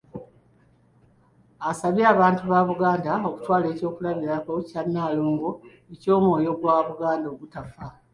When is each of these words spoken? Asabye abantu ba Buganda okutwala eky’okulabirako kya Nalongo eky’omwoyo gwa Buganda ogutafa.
Asabye 1.69 2.03
abantu 2.13 2.41
ba 2.51 2.59
Buganda 2.69 3.11
okutwala 3.29 3.65
eky’okulabirako 3.71 4.51
kya 4.69 4.81
Nalongo 4.93 5.49
eky’omwoyo 5.93 6.51
gwa 6.59 6.75
Buganda 6.87 7.25
ogutafa. 7.33 7.85